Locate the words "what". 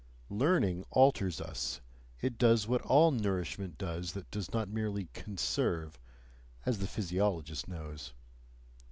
2.67-2.81